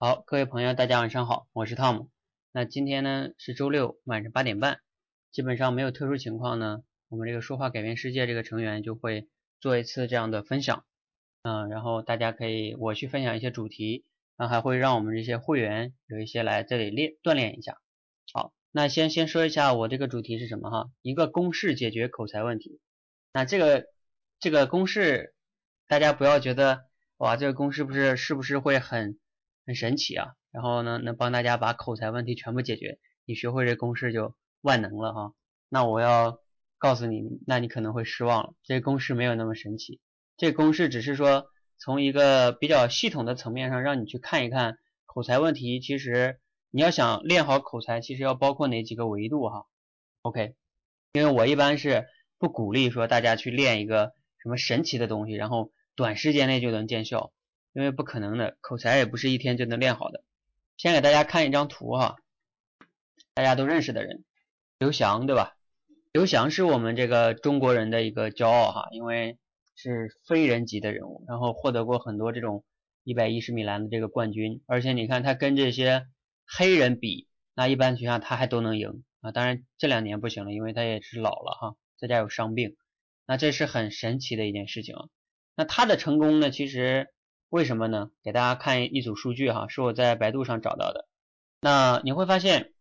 [0.00, 2.08] 好，各位朋友，大家晚上好，我是汤姆。
[2.52, 4.78] 那今天呢是周六晚上八点半，
[5.32, 10.84] 基本上没有特殊情况呢，我们这个说话改变世界这个成员就会做一次这样的分享，
[11.42, 14.04] 嗯，然后大家可以我去分享一些主题，
[14.36, 17.80] 然后还会让我们这些会员有一些来这里练锻炼一下。
[18.32, 22.78] 好，那先先说一下我这个主题是什么哈，一个公式解决口才问题。
[23.32, 23.86] 那这个
[24.38, 25.34] 这个公式，
[25.88, 26.84] 大家不要觉得
[27.16, 29.18] 哇，这个公式不是是不是会很。
[29.68, 35.34] 很神奇啊，然后呢，能帮大家把口才问题全部解决，你学会这公式就万能了哈。
[35.68, 36.40] 那我要
[36.78, 40.00] 告诉你，那你可能会失望了，这公式没有那么神奇。
[40.38, 45.80] 这公式只是说从一个比较系统的层面上让你去看一看口才问题。
[45.80, 49.66] 其实你要想练好口才，其实要包括哪几个维度哈。
[50.22, 50.54] OK，
[51.12, 52.06] 因为我一般是
[52.38, 57.34] 不鼓励说大家去练一个什么神奇的东西，然后短时间内就能见效。
[57.78, 60.24] 因为不可能的，口才也不是一天就能练好的。
[60.76, 62.16] 先给大家看一张图哈，
[63.34, 64.24] 大家都认识的人，
[64.80, 65.54] 刘翔对吧？
[66.10, 69.38] 刘翔是我们这个中国人的一个骄傲哈，因为
[69.76, 72.64] 是非人级的人物，然后获得过很多这种
[73.04, 76.08] 一百一十米栏的这个冠军，而且你看他跟这些
[76.48, 79.30] 黑人比，那一般情况下他还都能赢啊。
[79.30, 82.74] 当然这两年不行了，因为他也是老了哈，在家有伤病。
[83.24, 85.06] 那这是很神奇的一件事情啊。
[85.54, 87.08] 那他的成功呢，其实。
[87.50, 88.10] 为什么呢？
[88.22, 91.08] 给大家看一组数据哈，是我在百度上找到的。
[91.60, 92.72] 那你会发现，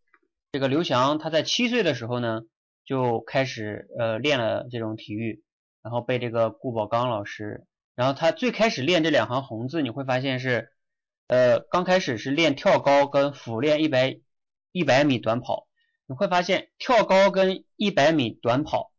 [0.52, 2.42] 这个刘翔他在七岁的时候呢，
[2.86, 5.42] 就开始呃练了这种体育，
[5.82, 10.70] 然后被这个顾宝刚老师，然后他最开始练这两行红字，你会发现是
[11.28, 14.20] 呃刚开始是练跳高跟俯练一百
[14.72, 15.68] 一百米短跑。
[16.10, 18.94] 你会发现跳高跟一百米短跑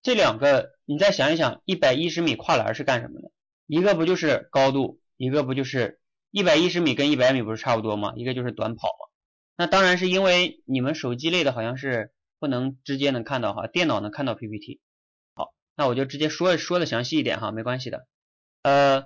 [0.00, 3.32] 这两个，你再想一想，一百一十米跨栏是干什么的？
[3.66, 5.00] 一个不就是高度？
[5.22, 6.00] 一个不就是
[6.32, 8.12] 一百一十米跟一百米不是差不多吗？
[8.16, 9.06] 一个就是短跑嘛。
[9.56, 14.80] 那当然是因为你们手机类的好像是不能直接能看到哈，电脑能看到 PPT。
[15.36, 18.08] 好，那我就直接说说的详细一点哈，没关系的。
[18.64, 19.04] 呃，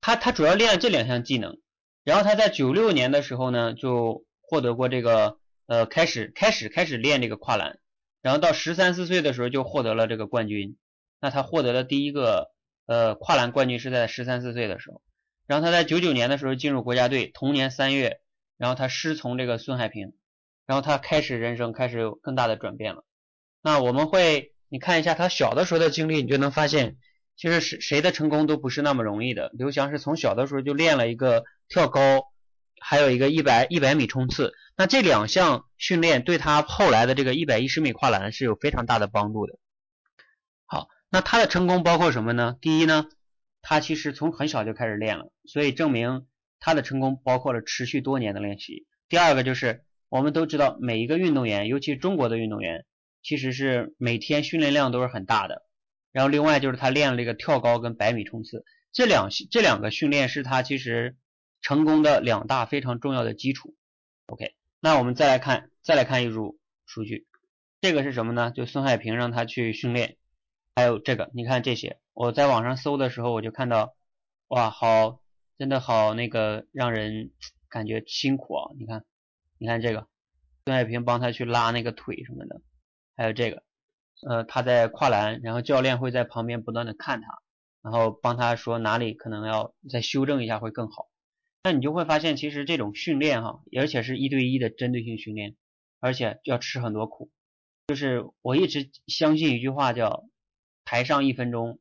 [0.00, 1.60] 他他主要练了这两项技能，
[2.02, 7.78] 然后他在九六年的时候呢就获得过这个呃开始开始开始练这个跨栏，
[8.20, 10.76] 然后到十三四岁的时候就获得了这个冠军。
[11.20, 12.50] 那他获得了第一个
[12.86, 15.02] 呃跨栏冠军是在十三四岁的时候。
[15.46, 18.20] 然后他在九九年的时候进入国家队，同年三月，
[18.56, 20.12] 然后他师从这个孙海平，
[20.66, 23.04] 然后他开始人生开始有更大的转变了。
[23.62, 26.96] 那我们会你看一下他小的时候的经历，你就能发现，
[27.36, 29.50] 其实谁谁的成功都不是那么容易的。
[29.54, 32.24] 刘翔是从小的时候就练了一个跳高，
[32.80, 39.58] 还有一个一百一百米冲刺，那这两项训练对他后来的这个一百一十米跨栏是有非常大的帮助的。
[40.64, 42.56] 好，那他的成功包括什么呢？
[42.60, 43.06] 第一呢？
[43.68, 46.28] 他其实从很小就开始练了，所以证明
[46.60, 48.86] 他的成功包括了持续多年的练习。
[49.08, 52.84] 第二个就是我们都知道，每一个运动员，尤其中国的运动员，
[53.24, 55.66] 其实是每天训练量都是很大的。
[56.12, 61.16] 然后另外就是他练了这个跳高跟百米冲刺，这两这两个训练是他其实
[61.60, 63.74] 成功的两大非常重要的基础。
[64.26, 66.56] OK，那我们再来看再来看一组
[66.86, 67.26] 数据，
[67.80, 68.52] 这个是什么呢？
[68.52, 70.16] 就孙海平让他去训练，
[70.76, 71.98] 还有这个，你看这些。
[72.16, 73.94] 我在网上搜的时候，我就看到，
[74.48, 75.20] 哇，好，
[75.58, 77.30] 真的好那个让人
[77.68, 78.70] 感觉辛苦啊！
[78.78, 79.04] 你看，
[79.58, 80.08] 你看这个，
[80.64, 82.62] 孙海平帮他去拉那个腿什么的，
[83.18, 83.62] 还有这个，
[84.26, 87.42] 呃，他在跨栏，然后教练会在旁边不断的看他，
[87.82, 91.10] 然后帮他说哪里可能要再修正一下会更好。
[91.64, 95.54] 那你就会发现，其实这种训练哈，而且是一对一的针对性训练，
[96.00, 97.30] 而且要吃很多苦。
[97.88, 100.24] 就是我一直相信一句话叫
[100.86, 101.78] “台上一分钟”。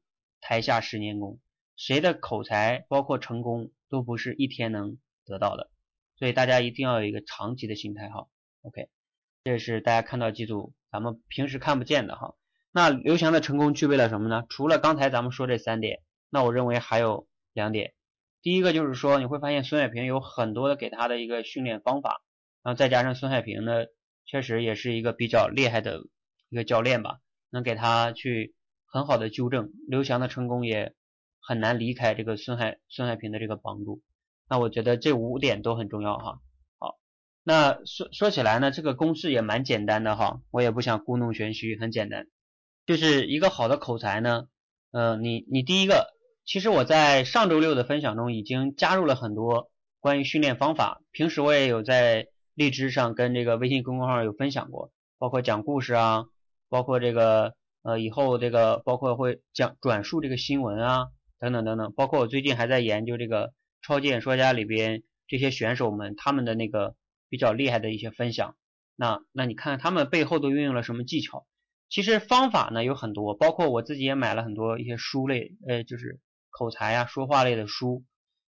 [0.47, 1.39] 台下十年功，
[1.75, 5.71] 谁的口才包括成功都不是一天能得到的，
[6.19, 8.27] 所以大家一定要有一个长期的心态哈。
[8.61, 8.89] OK，
[9.43, 12.35] 这是大家看到几组咱们平时看不见的哈。
[12.71, 14.45] 那刘翔的成功具备了什么呢？
[14.47, 17.95] 除了刚才咱们说这三点，那我认为还有两点。
[18.43, 22.21] 第一个就是说你会发现孙海平有很多的给他的一个训练方法，
[22.61, 23.87] 然后再加上孙海平呢，
[24.27, 26.01] 确实也是一个比较厉害的
[26.49, 27.17] 一个教练吧，
[27.49, 28.53] 能给他去。
[28.95, 30.93] 很好的纠正，刘翔的成功也
[31.41, 34.01] 很难离开这个孙海孙海平的这个帮助。
[34.49, 36.39] 那我觉得这五点都很重要哈。
[36.79, 36.97] 好，
[37.43, 42.27] 那说说起来呢，这个公式也蛮简单的哈，我也不想故弄玄虚，很简单，
[42.85, 44.47] 就是一个好的口才呢，
[44.91, 46.13] 呃，你你第一个，
[46.45, 56.27] 其实我在上周六的分享中已经加入了很多关于训练方法，平时我也有在荔枝上跟这个微信公众号有分享过，包括讲故事啊，
[56.69, 57.55] 包括这个。
[57.85, 61.09] 呃，以后这个包括会讲转述这个新闻啊，
[61.39, 63.53] 等等等等，包括我最近还在研究这个
[63.83, 66.95] 超级演说家里边这些选手们他们的那个
[67.29, 68.55] 比较厉害的一些分享。
[68.95, 71.45] 那那你看他们背后都运用了什么技巧？
[71.87, 78.03] 其实方法呢有很多，包括我自己也买了很多一些书类，呃，就是口才呀、说话类的书。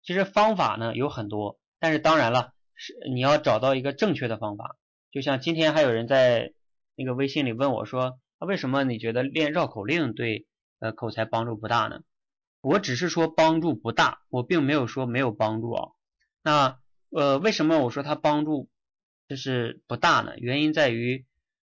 [0.02, 4.76] 其实方法呢有很多，但是当然了，是你要找到一个正确的方法。
[5.12, 6.54] 就像今天还有人在
[6.96, 10.48] 那个微信里问我说，为什么你觉得练绕口令对
[10.80, 12.02] 呃口才帮助不大呢？
[12.62, 15.90] 我只是说帮助不大，我并没有说没有帮助啊。
[16.42, 16.80] 那
[17.12, 18.70] 呃为什么我说它帮助
[19.28, 20.34] 就是不大呢？
[20.38, 21.26] 原因在于，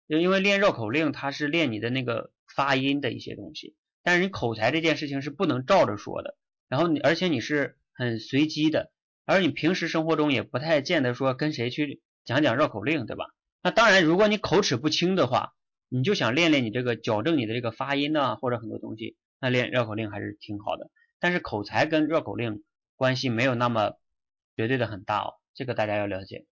[0.08, 6.38] 因为练绕口令它是练你的那个发音的一些东西，但是你口才这件事情是不能照着说的，
[6.68, 7.78] 然后你而且你是。
[7.94, 8.92] 很随机的，
[9.26, 13.26] 而你平时生活中也不太见得说跟谁去讲讲绕口令，对吧？
[13.62, 15.54] 那当然，如果你口齿不清的话，
[15.94, 20.90] 你就想练练你这个矫正你的这个发音呢，或者很多东西，那练绕口令还是挺好的。
[21.20, 22.64] 但是口才跟绕口令
[22.96, 23.94] 关系没有那么
[24.56, 26.46] 绝对的很大哦，这个大家要了解。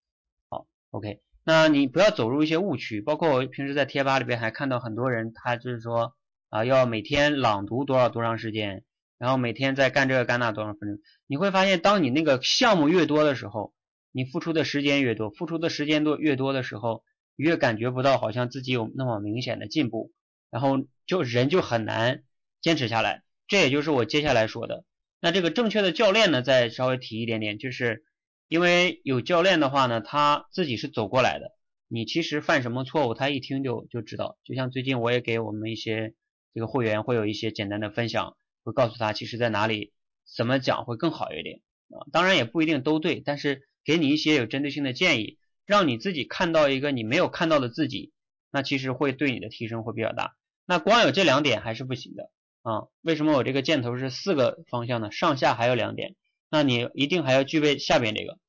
[0.50, 6.16] 好，OK，那你不要走入一些误区，包括我平时在贴吧里边还看到很多人，他就是说
[6.50, 8.84] 啊，要每天朗读多少多长时间。
[9.18, 13.74] 然后每天在干这个干那多少分钟，你会发现，当你那个项目越多的时候，
[14.14, 17.04] 你付出的时间越多，付出的时间多越多的时候，
[17.44, 20.12] 越感觉不到好像自己有那么明显的进步，
[20.50, 22.24] 然后就人就很难
[22.62, 23.24] 坚持下来。
[23.48, 24.84] 这也就是我接下来说的。
[25.20, 28.04] 那这个正确的教练呢，再稍微提一点点，就是
[28.48, 31.52] 因为有教练的话呢，他自己是走过来的，
[31.88, 34.38] 你其实犯什么错误，他一听就就知道。
[34.44, 36.14] 就像最近我也给我们一些
[36.54, 38.36] 这个会员会有一些简单的分享。
[38.66, 39.94] 会告诉他，其实在哪里
[40.36, 42.06] 怎么讲会更好一点啊？
[42.12, 45.39] 当然也不一定都对，但是给你一些有针对性的建议，
[45.70, 48.12] 让你自己看到一个你没有看到的自己，
[48.50, 50.34] 那其实会对你的提升会比较大。
[50.66, 52.32] 那光有这两点还是不行的
[52.64, 52.88] 啊？
[53.02, 55.12] 为什么我这个箭头是四个方向呢？
[55.12, 56.16] 上下还有两点，
[56.50, 58.40] 那你一定还要具备下边这个，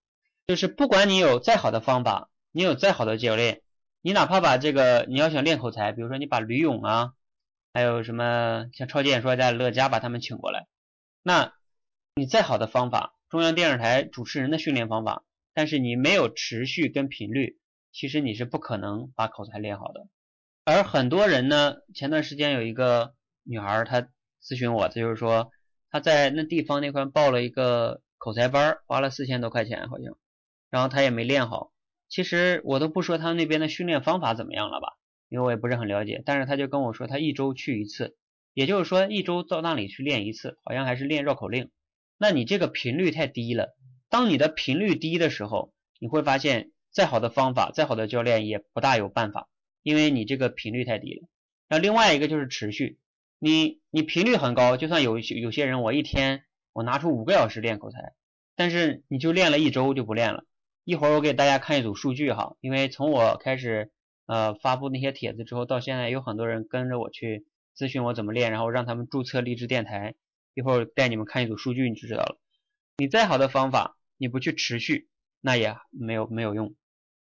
[0.47, 3.61] 就是不管你有再好的方法，你有再好的教练，
[4.01, 7.13] 你哪怕把这个你要想练口才，比如说你把吕勇啊。
[7.73, 10.67] 还有什么像超级演说家乐嘉把他们请过来，
[11.23, 11.53] 那
[12.17, 15.23] 你再好的方法，中央电视台主持人的训练方法，
[15.61, 17.59] 但是你没有持续跟频率，
[17.93, 20.09] 其实你是不可能把口才练好的。
[20.65, 23.13] 而很多人呢，前段时间有一个
[23.43, 24.01] 女孩她
[24.43, 25.51] 咨询我，她就是说
[25.91, 30.17] 她在那地方那块报了一个口才班，花了四千多块钱好像，
[30.71, 31.75] 然后她也没练好。
[32.09, 34.97] 其实我都不说他那边的训练方法怎么样了吧。
[35.29, 38.17] 因为我也不是很了解，但是他就跟我说，他一周去一次，
[38.55, 41.69] 也就是说一周到那里去练一次，好像还是练绕口令。
[42.17, 43.77] 那你这个频率太低了。
[44.11, 49.49] 当你的频率低的时候，你会发现再好的方法、再好的教练也不大有办法，
[49.83, 51.29] 因为你这个频率太低了。
[51.69, 52.99] 那另外一个就是持续，
[53.39, 58.13] 你你频率很高，就算有有些人我一天我拿出五个小时练口才，
[58.55, 60.45] 但是你就练了一周就不练了。
[60.85, 63.91] 一会儿我给大家看一组数据哈，因为从我开始。
[64.27, 70.15] 呃，发布那些帖子之后，到现在有很多人跟着我去咨询我怎么练，然后让他们注册励志电台。
[70.55, 72.39] 一会儿带你们看一组数据，你就知道了。
[72.99, 75.09] 你再好的方法，你不去持续，
[75.41, 76.75] 那也没有没有用。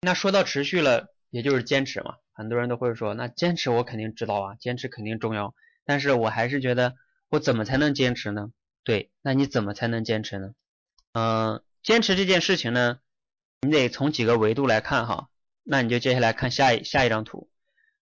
[0.03, 2.15] 那说到持续了，也就是坚持嘛。
[2.33, 5.53] 很多人都会说，那坚持我肯定知道啊，坚持肯定重要。
[5.85, 6.95] 但是我还是觉得，
[7.29, 8.53] 我怎么才能坚持呢？
[8.85, 10.55] 对，那你怎么才能坚持呢？
[11.13, 13.01] 嗯，坚持这件事情呢，
[13.63, 15.29] 你得从几个维度来看哈。
[15.65, 17.51] 那你就接下来看下一下一张图，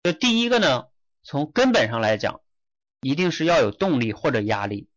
[0.02, 0.88] 就第一个呢，
[1.22, 2.42] 从根本上来讲，
[3.00, 4.90] 一定是要有动力或者压力。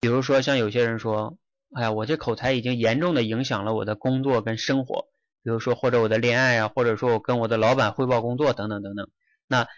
[0.00, 1.38] 比如说像有些人说，
[1.72, 5.06] 哎呀，我这口才已经严重的影响了我的工作跟生活，
[5.42, 9.08] 比如说或者我的恋爱啊，或者说我跟我的老板汇报工作等等等等。
[9.46, 9.68] 那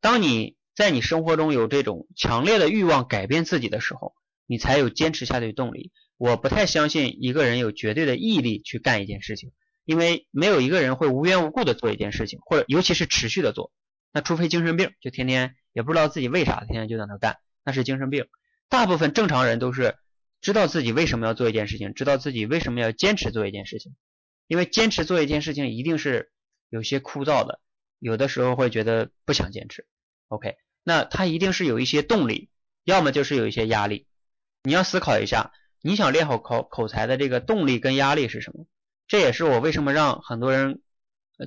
[0.00, 4.14] 当你在你生活中有这种强烈的欲望改变自己的时候，
[4.46, 5.92] 你才有坚持下去的动力。
[6.16, 9.52] 我不太相信一个人有绝对的毅力去干一件事情。
[9.84, 13.72] 因为没有一个人会无缘无故的做一件事情，或者尤其是持续的做，
[14.12, 18.26] 那除非精神病，就天天也不知道自己为啥，天天就在那干，那是精神病。
[18.68, 19.96] 大部分正常人都是
[20.42, 23.94] 知道自己为什么要做一件事情，知道自己为什么要坚持做一件事情。
[24.48, 26.30] 因为坚持做一件事情一定是
[26.68, 27.60] 有些枯燥的，
[27.98, 29.86] 有的时候会觉得不想坚持。
[30.28, 32.50] OK，那他一定是有一些动力，
[32.84, 34.06] 要么就是有一些压力。
[34.64, 38.66] 你要思考一下，你想练好口口才的这个动力跟压力是什么？
[39.06, 40.82] 这也是我为什么让很多人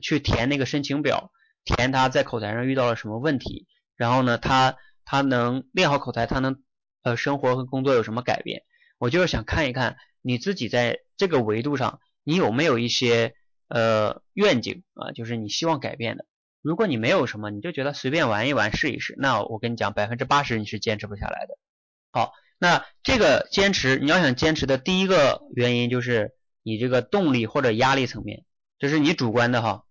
[0.02, 1.32] 去填那个申请表，
[1.64, 6.64] 填他在口才上遇到了什么问题，然后呢，他他能练好口才，他能
[7.04, 8.64] 呃生活和工作有什么改变？
[8.98, 13.36] 我就是想看一看你自己在这个维度上，你有没有一些
[13.68, 16.26] 呃愿景啊，就是你希望改变的。
[16.62, 21.58] 如果你没有什么，你就觉得随便玩一玩试一试，那我跟你讲，百分之八十你是坚持不下来的。
[22.12, 26.34] 好，那这个坚持，你要想坚持的第一个原因就是。
[26.68, 28.44] 你这个动力或者压力层面，
[28.80, 29.84] 这是你主观的哈。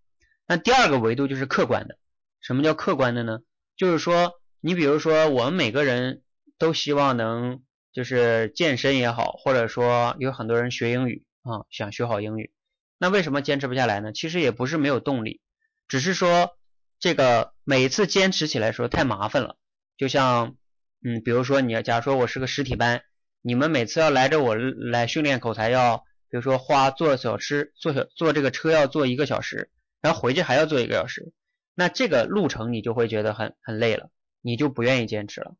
[0.44, 1.96] 那第二个维度就是客观的。
[2.40, 3.38] 什么叫客观的呢？
[3.76, 6.25] 就是说，你比如说，我们每个人
[6.58, 7.62] 都希望能
[7.94, 12.52] 就是健身也好，或者说有很多人学英语啊，想学好英语，
[12.98, 14.12] 那为什么坚持不下来呢？
[14.12, 15.40] 其实也不是没有动力，
[15.86, 16.56] 只是说
[16.98, 19.56] 这个每次坚持起来说太麻烦了。
[19.96, 20.56] 就像，
[21.04, 23.02] 嗯，比如说你要假如说我是个实体班，
[23.42, 25.98] 你们每次要来着我来训练口才，要
[26.28, 29.70] 比如说花坐小吃坐小坐这个车要坐一个小时，
[30.00, 31.32] 然后回去还要坐一个小时，
[31.76, 34.10] 那这个路程你就会觉得很很累了，
[34.42, 35.54] 你就不愿意坚持了。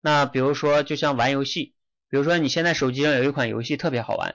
[0.00, 1.74] 那比如说就像玩游戏，
[2.10, 4.34] 比如说你现在手机上有一款游戏特别好玩，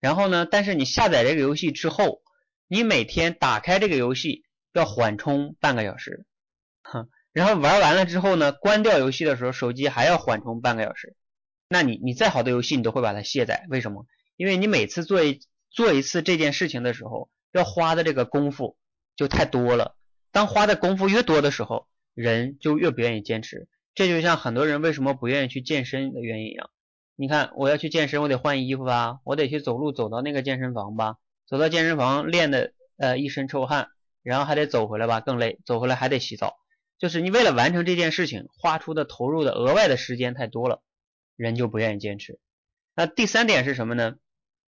[0.00, 2.22] 然后呢，但是你下载这个游戏之后，
[2.68, 6.24] 你每天打开这个游戏要缓冲半个小时，
[6.82, 11.16] 哼，然后玩完了之后呢，关掉游戏的时候手机还要缓冲半个小时。
[11.68, 14.06] 那你你再好的游戏你都会把它卸载，为什么？
[14.36, 15.40] 因为你每次做一
[15.70, 18.76] 做一次这件事情的时候，要花的这个功夫
[19.16, 19.96] 就太多了。
[20.30, 23.66] 当花的功夫越多的时候，人就越不愿意坚持。
[23.94, 26.70] 这就像很多人为什么不愿意去健身的原因一样。
[27.16, 33.88] 你看，我要去健身，我得换衣服吧，我得去走路走到那个健身房吧，走到健身房练的呃一身臭汗，
[34.22, 36.56] 然后还得走回来吧，更累，走回来还得洗澡。
[36.98, 40.82] 就是你为了完成这件事情，花出的投入的额外的时间太多了。
[41.36, 42.38] 人就不愿意坚持。
[42.94, 44.16] 那第三点是什么呢？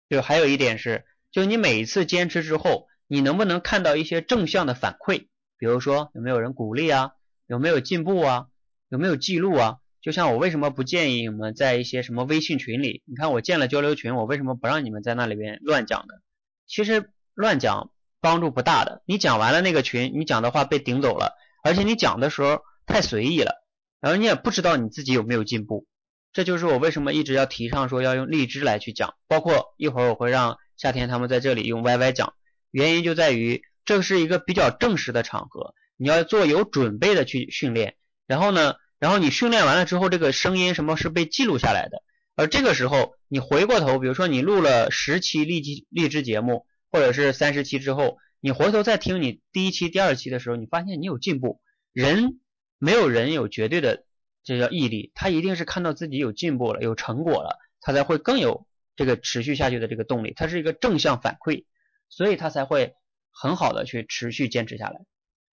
[0.09, 5.29] 就还有一点是，就你每一次坚持之后，你能不能看到一些正向的反馈？
[5.59, 7.13] 比如说有没有人鼓励啊？
[7.47, 8.49] 有没有进步啊？
[8.89, 9.79] 有没有记录啊？
[10.07, 13.03] 就像我为什么不建议你们在一些什么微信群里？
[13.07, 16.15] 你看我建了交流群，我为什么不让你们在那里边乱讲呢？
[16.69, 19.03] 其实乱讲帮助不大的。
[19.05, 21.35] 你讲完了那个群，你讲的话被顶走了，
[21.65, 23.65] 而且你讲的时候太随意了，
[24.01, 25.89] 然后你也不知道你自己有没有进步。
[26.33, 32.33] 这就是我为什么一直要提倡说要用荔枝来去讲，包括一会儿我会让夏天他们在这里用 YY 讲，
[32.71, 37.97] 原因就在于这是一个比较正式的场合，你要做有准备的去训练，
[38.29, 42.03] 然后呢，然后你训练完了之后，这个声音什么是被记录下来的，
[42.35, 51.61] 而这个时候你回过头，比如说你录了十期励志励志节目，或者是三十期之后，你回头再听你第一期、第二期的时候，你发现你有进步，
[51.93, 52.41] 人
[52.79, 54.05] 没有人有绝对的。
[54.45, 60.35] 这叫毅力，他一定是看到自己有进步了，有成果了，他才会更有这个持续下去的这个动力。
[60.37, 61.65] 它是一个正向反馈，
[62.09, 62.95] 所以他才会
[63.33, 65.01] 很好的去持续坚持下来。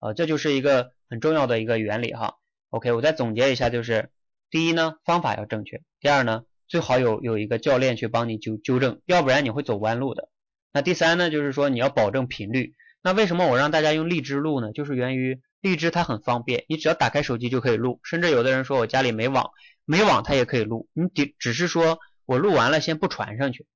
[0.01, 2.40] 啊，这就是一个很重要的一个原理哈。
[2.71, 4.11] OK，我再总结一下，就是
[4.51, 10.29] 第一呢，方法要正确；第二呢，最好有有一个教练去帮你纠纠正，要不然你会走弯路的。
[10.73, 12.75] 那第三呢，就是说你要保证频率。
[13.03, 14.73] 那为什么我让大家用荔枝录呢？
[14.73, 15.41] 就是源于。
[15.63, 19.51] 荔枝它很方便，你只要打开手机就可以录，甚至有的人说我家里没网，
[19.85, 20.89] 没网它也可以录。
[20.95, 23.67] 你只只是说我录完了先不传上去，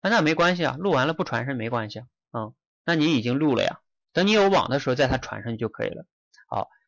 [0.00, 2.54] 那那没关系啊，录完了不传上没关系啊，嗯，
[2.86, 3.80] 那你已经录了呀，
[4.12, 6.06] 等你有网的时候再它传上去就可以了。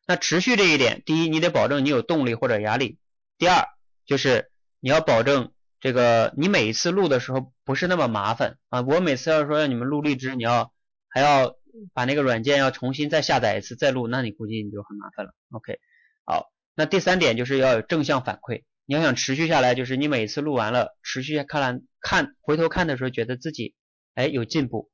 [0.07, 2.97] 那持续这一点，第一你得保证你有动力或者压力，
[3.37, 3.67] 第二
[4.05, 8.81] 就是你要保证这个你每一次录的时候不是那么麻烦啊。
[8.81, 10.71] 我每次要说让你们录荔枝，你要
[11.09, 11.55] 还要。
[11.93, 15.33] 把那个软件要重新再下载一次再录，那你估计你就很麻烦了。
[15.49, 15.77] OK，
[16.23, 18.63] 好，那第三点就是要有正向反馈。
[18.85, 23.75] 你要想持续下来，就是你每次录完了，持续看完看回头看的时候，觉得自己
[24.13, 24.89] 哎有进步，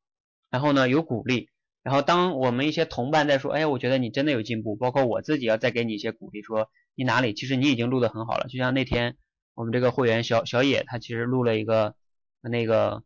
[0.49, 1.50] 然后呢有鼓励，
[1.83, 8.47] 然后当我们一些同伴在说，哎，我觉得你真的有进步，包括我自己要再给你一些鼓励，说你哪里其实你已经录得很好了。
[8.49, 9.17] 就像那天
[9.55, 11.95] 我们这个会员小小野，他其实录了一个
[12.41, 13.03] 那个。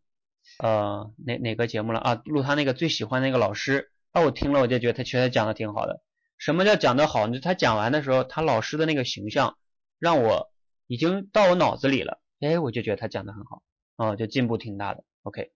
[0.60, 2.22] 呃，哪哪个节目了啊？
[2.24, 6.04] 录他那个最喜欢那个老师，那我听了我就觉得他确实讲的挺好的。
[6.38, 7.28] 什么叫讲的好？
[7.30, 9.58] 就他讲完的时候，他老师的那个形象
[9.98, 10.52] 让我
[10.86, 12.22] 已经到我脑子里了。
[12.42, 13.64] 哎，我就觉得他讲的很好，
[13.96, 15.04] 哦，就进步挺大的。
[15.24, 15.52] OK，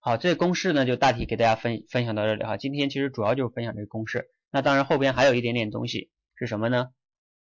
[0.00, 2.56] 好，这公式呢就大体给大家分分享到这里哈。
[2.56, 6.90] 今天其实主要就是分享这个公式，那当然后边还有一点点东西是什么呢？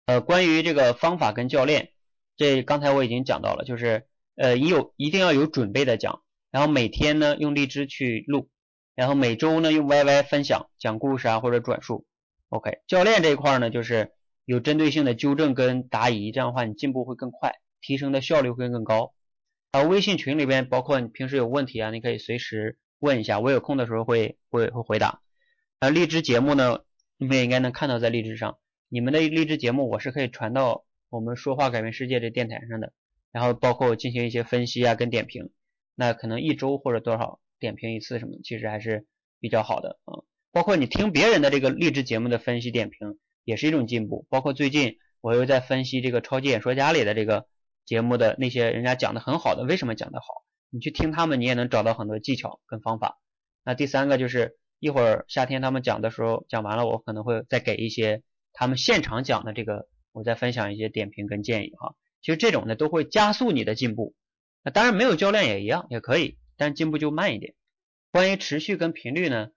[0.06, 1.90] 呃，关于这个方法跟教练，
[2.38, 4.06] 这刚才我已经讲到了，就是
[4.36, 6.22] 呃，你有一定要有准备的讲。
[6.52, 8.50] 然后每天呢用荔枝去录，
[8.94, 12.06] 然后每周呢用 YY 分享讲故事啊或者转述。
[12.50, 14.12] OK，教练这一块呢就是
[14.44, 19.14] 有针对性的纠正跟答疑，这样的话你进步会更快，提升的效率会更高。
[19.72, 25.22] 然后微信群里边包括你平时有问题啊，你可以随时问一下，我有空的时候会会会回答。
[25.80, 26.80] 呃，荔枝节目呢
[27.18, 28.58] 你们也应该能看到在荔枝上，
[28.90, 32.94] 你们的荔枝节目我是可以传到我们说话改变世界这电台上的，
[33.32, 35.50] 然后包括进行一些分析啊跟点评。
[35.96, 39.06] 那可能一周或者多少点评一次什么，其实还是
[39.40, 40.24] 比较好的啊。
[40.52, 44.26] 包括你听别人的这个励志节目的分析点评，也是一种进步。
[44.30, 47.46] 包括最近我又在分析这个超级演说家里的这个
[47.86, 50.26] 节目的那些人家讲的很好的，为什么讲的好？
[50.70, 53.20] 你去听他们，你也能找到很多技巧跟方法。
[53.64, 58.24] 那第三个就是一会儿夏天他们讲的时候讲完了，我可能会再给一些
[58.54, 61.96] 他们现场讲的这个，我再分享一些点评跟建议哈。
[62.22, 64.16] 其实这种呢都会加速你的进步。
[64.64, 67.54] 那当然没有教练也一样，也可以，但进步就慢一点。
[68.12, 69.50] 关于持续跟频率呢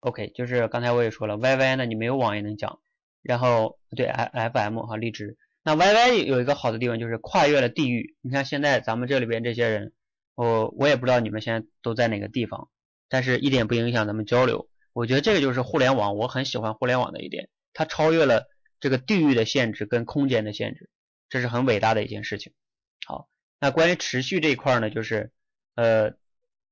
[0.00, 2.80] ，OK，就是刚才我也说了，YY 呢你没有网也能讲，
[3.22, 5.38] 然后对 FM 哈荔枝。
[5.62, 8.16] 那 YY 有一个好的地方就是跨越了地域。
[8.22, 9.92] 你看现在咱们这里边这些人，
[10.34, 12.70] 我我也不知道你们现在都在哪个地方，
[13.08, 14.68] 但是一点不影响咱们交流。
[14.92, 18.46] 我觉得这个就是互联网，我很喜欢互联网的一点，它超越了
[18.80, 20.88] 这个地域的限制跟空间的限制，
[21.28, 22.54] 这是很伟大的一件事情。
[23.06, 23.28] 好，
[23.60, 25.30] 那关于持续这一块呢，就是
[25.74, 26.14] 呃，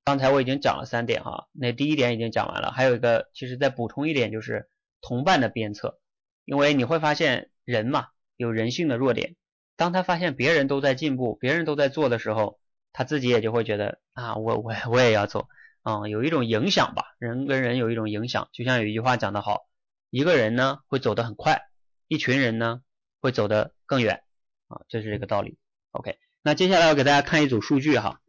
[0.03, 4.69] 刚才我已经讲了三点哈，那第一点已经讲完了，还有一个其实再补充一点就是
[5.03, 6.01] 同伴的鞭策，
[6.47, 8.09] 因为你会发现人嘛。
[8.39, 9.35] 有人性的弱点，
[9.77, 12.61] 当他发现别人都在进步，别人都在做的时候，
[12.93, 15.49] 他自己也就会觉得啊，我我我也要做，
[15.83, 19.67] 嗯，有一种影响吧，人跟人有一种影响，就像有一句话讲得好，
[20.09, 21.63] 一个人呢会走得很快，
[22.07, 22.81] 一群人呢
[23.21, 24.23] 会走得更远，
[24.69, 25.59] 啊，这是这个道理。
[25.91, 28.21] OK，那接下来我给大家看一组数据哈，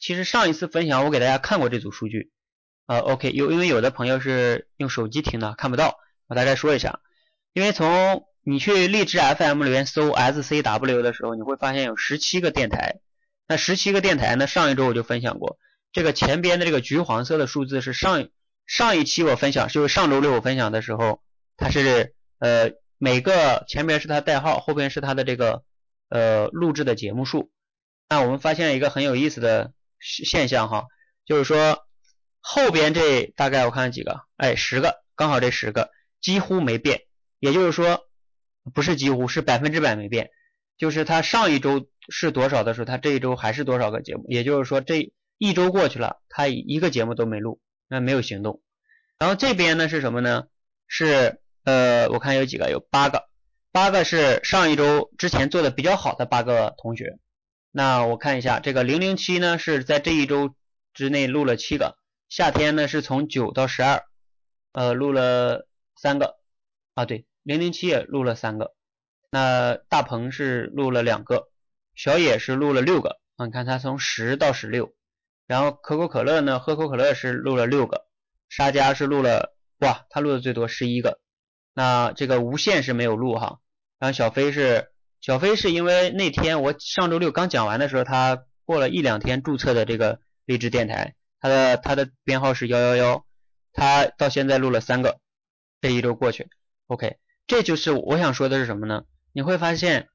[0.00, 2.32] 其实上一次分享我给大家看过这组数据，
[2.86, 7.00] 呃，OK，有因为有的朋友是用手机听的看不到，我大概说一下，
[7.52, 13.00] 因为从你去荔枝 FM 里面搜 SCW 的时候，你会发现有十七个电台。
[13.46, 14.46] 那十七个电台呢？
[14.46, 15.58] 上一周我就分享过，
[15.92, 18.28] 这个前边的这个橘黄色的数字是上
[18.66, 21.20] 上一期我分享，就是上周六我分享的时候，
[21.56, 25.62] 它是呃每个前边是它代号，后边是它的这个
[26.08, 27.52] 呃录制的节目数。
[28.08, 30.86] 那我们发现一个很有意思的现象哈，
[31.26, 31.86] 就是说
[32.40, 37.02] 后边这大概我看几个，哎，十个，刚好这十个几乎没变，
[37.38, 38.08] 也就是说。
[38.74, 40.30] 不是几乎是百分之百没变，
[40.76, 48.62] 就是他上一周是多少的时候，他这一周还是多少个节目，也就是说这一周过去了，他一个节目都没录，那没有行动。
[49.18, 50.44] 然后这边呢是什么呢？
[50.86, 53.28] 是呃，我看有几个，有八个，
[53.70, 57.18] 八个是上一周之前做的比较好的八个同学。
[57.70, 60.54] 那我看一下，这个零零七呢是在这一周
[60.92, 61.96] 之内录了七个，
[62.28, 64.04] 夏天呢是从九到十二，
[64.72, 66.36] 呃，录了三个
[66.94, 67.24] 啊，对。
[67.42, 68.74] 零零七也录了三个，
[69.30, 71.48] 那大鹏是录了两个，
[71.94, 74.94] 小野是录了六个啊，你看他从十到十六，
[75.46, 78.06] 然后可口可乐呢，喝口可乐是录了六个，
[78.48, 81.18] 沙家是录了哇，他录的最多十一个，
[81.74, 83.58] 那这个无限是没有录哈，
[83.98, 93.26] 然后小飞是小飞是因为那天我上周六刚讲完的时候，他过了一两天注册的这个励志电台，他的他的编号是幺幺幺，
[93.72, 95.18] 他到现在录了三个，
[95.80, 96.48] 这一周过去
[96.86, 97.21] ，OK。
[97.46, 99.04] 这就是我想说的是什么呢？
[99.32, 100.08] 你会发现，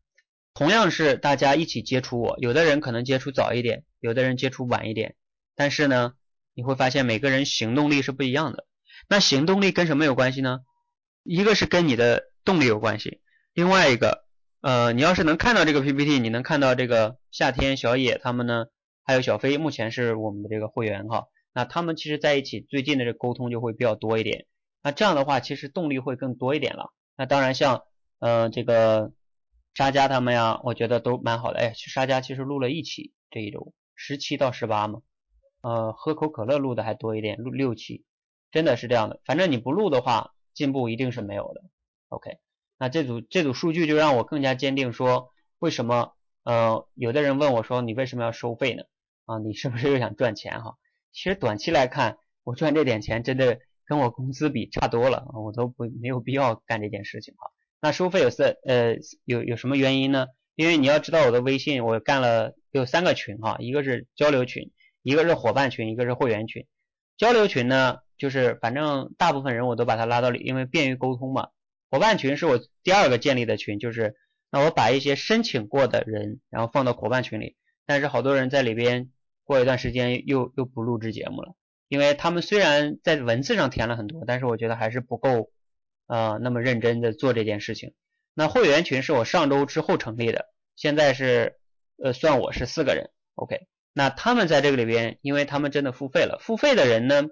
[0.53, 5.15] 同样是大家一起接触我，有的人可能接触早一点，有的人接触晚一点，
[5.55, 6.13] 但是呢，
[6.53, 8.65] 你会发现每个人行动力是不一样的。
[9.07, 10.61] 那行动力跟什么有关系呢？
[11.23, 13.21] 一个是跟你的动力有关系，
[13.53, 14.23] 另外一个，
[14.61, 18.65] 呃，你要是能看到这个 PPT，你能看到这个夏天、小野他们呢，
[19.03, 21.25] 还有小飞，目前是我们的这个会员哈。
[21.53, 24.45] 那他们其实在一起最近的这沟通就会比较多一点。
[24.83, 26.93] 那这样的话，其实动力会更多一点了。
[27.17, 27.83] 那当然，像
[28.19, 29.11] 呃这个
[29.73, 31.59] 沙家他们呀，我觉得都蛮好的。
[31.59, 35.01] 哎，沙家其实录了一期这一周，十七到十八嘛。
[35.61, 38.05] 呃，喝口可乐录的还多一点，录六期，
[38.51, 39.19] 真的是这样的。
[39.25, 41.63] 反正你不录的话，进步一定是没有的。
[42.09, 42.37] OK，
[42.77, 48.83] 那这组这组数据就让我更加坚定说，为什么呃有的人问我说你为什么要收费呢？
[49.25, 50.77] 啊，你是不是又想赚钱哈？
[51.11, 53.59] 其实短期来看，我赚这点钱真的。
[53.87, 57.49] 跟我工资比差多了，我都不没有必要干这件事情哈。
[57.81, 60.27] 那收费有三呃有有什么原因呢？
[60.55, 64.71] 因为你要知道我的微信我干了有三个群哈，一个是交流群，
[65.03, 66.65] 一个是伙伴群，一个是会员群。
[67.15, 71.49] 交流群呢就是反正大部分人我都把它拉到里，因为便于沟通嘛。
[71.89, 74.15] 伙伴群是我第二个建立的群，就是
[74.51, 79.11] 那我把一些申请过的人然后放到伙伴群里，但是好多人在里边
[79.43, 81.55] 过一段时间又又不录制节目了。
[81.87, 85.51] 因为他们虽然在文字上填了很多，但是我觉得还是不够，
[86.07, 87.93] 呃，那么认真的做这件事情。
[88.33, 91.57] 那会员群是我上周之后成立的，现在是，
[92.03, 93.67] 呃，算我是四个人，OK。
[93.93, 97.23] 那他们在这个里边，因为他们真的付费了，付费的人呢，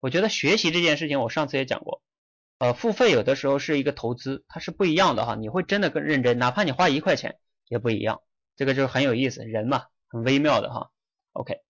[0.00, 2.00] 我觉得学习这件事情，我上次也讲过，
[2.58, 7.36] 呃，付费有的时候是一个投资，它是不一样的哈，你会真的更认真，哪怕你花一块钱
[7.68, 8.22] 也不一样，
[8.56, 10.90] 这个就是很有意思，人嘛，很微妙的哈
[11.32, 11.65] ，OK。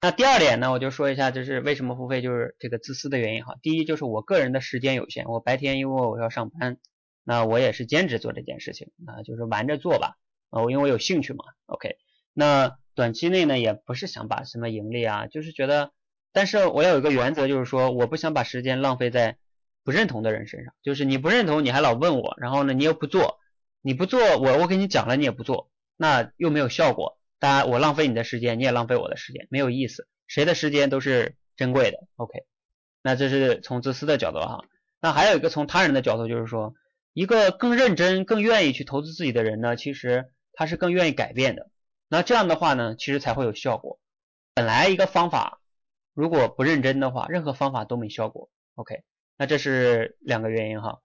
[0.00, 3.56] 那第二点呢，我就说一下，就是为什么付费，就是这个自私的原因哈。
[3.62, 6.78] 第一就是我个人的时间有限，我白天因为我要上班，
[7.24, 10.16] 那我也是兼职做这件事情啊，就是玩着做吧，
[10.50, 11.44] 啊，我因为我有兴趣嘛。
[11.66, 11.96] OK，
[12.32, 15.90] 那短期内呢也不是想把什么盈利啊，就是觉得，
[16.32, 19.36] 但是我要有一个原则，就是说我不想把时间浪费在
[19.82, 23.40] 不认同的人身上，就是你不认同你还老问我，然后呢你又不做，
[23.82, 32.44] 你不做我我给你讲了你也不做，那又没有效果，当然我浪费你的时间，你也浪费我的时间，没有意思，谁的时间都是珍贵的，OK，
[33.02, 34.64] 那这是从自私的角度哈，
[35.00, 36.74] 那还有一个从他人的角度就是说。
[37.14, 41.68] 一个更认真、更愿意去投资自己的人呢，其实他是更愿意改变的。
[42.06, 43.98] 那这样的话呢，其实才会有效果。
[44.54, 45.60] 本来一个方法
[46.14, 48.50] 如果不认真的话，任何方法都没效果。
[48.76, 49.02] OK，
[49.36, 51.00] 那这是两个原因哈。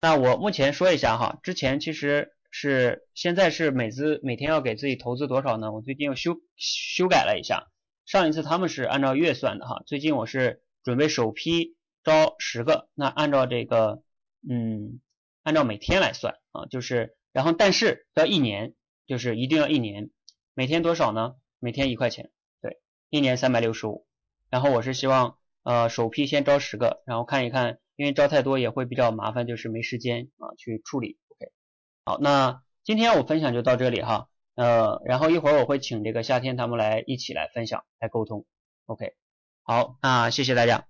[0.00, 5.72] 那我目前说一下哈，之前其实是现在是每资每天要给自己投资多少呢？
[5.72, 7.68] 我最近又修修改了一下，
[8.06, 14.02] 上一次他们是按照月算的哈，最近我是准备首批招十个，那按照这个
[14.48, 15.00] 嗯。
[15.42, 18.74] 按照每天来算啊，就是然后但是要一年，
[19.06, 20.10] 就是一定要一年，
[20.52, 21.34] 每天多少呢？
[21.58, 24.06] 每天一块钱，对，一年三百六十五。
[24.50, 31.18] 然后我是希望呃首批先招十个，然后看一看，因为招太多也会比较麻烦，就是没时间啊去处理。
[32.04, 38.46] 好，那今天我分享就到这里哈，呃，然后一会儿我会请这个夏天他们来一起来分享来沟通。
[38.86, 39.14] OK，
[39.62, 40.86] 好，那谢谢大家。